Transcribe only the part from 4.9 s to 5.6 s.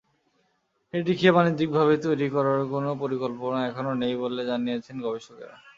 গবেষকেরা।